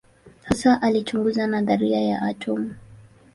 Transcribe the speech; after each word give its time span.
Hasa 0.43 0.81
alichunguza 0.81 1.47
nadharia 1.47 2.01
ya 2.01 2.21
atomu. 2.21 2.73